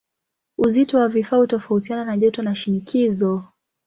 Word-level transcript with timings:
Uzito 0.57 0.97
wa 0.97 1.07
vifaa 1.09 1.37
hutofautiana 1.37 2.05
na 2.05 2.17
joto 2.17 2.41
na 2.41 2.55
shinikizo. 2.55 3.43